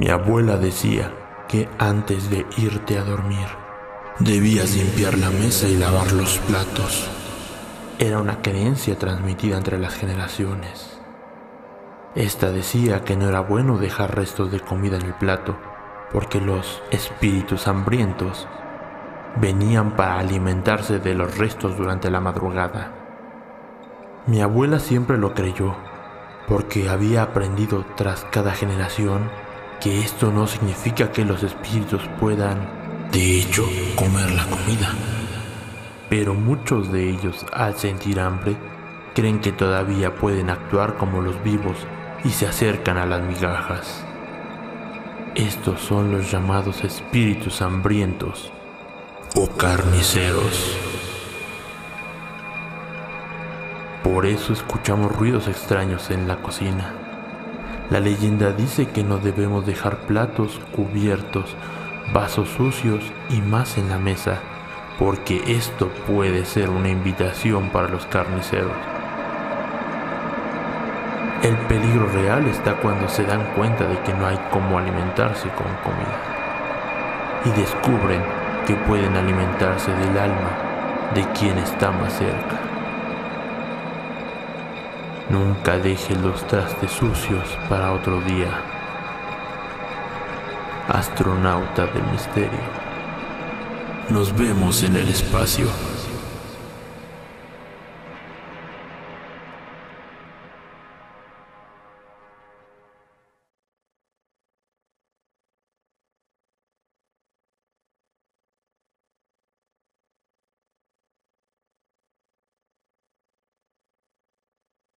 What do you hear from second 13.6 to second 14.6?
dejar restos de